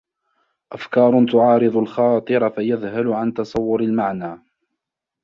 [0.71, 4.39] أَفْكَارٌ تُعَارِضُ الْخَاطِرِ فَيَذْهَلُ عَنْ تَصَوُّرِ الْمَعْنَى